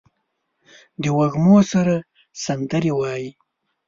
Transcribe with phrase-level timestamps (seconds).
[1.01, 1.95] د وږمو سره
[2.43, 3.29] سندرې وايي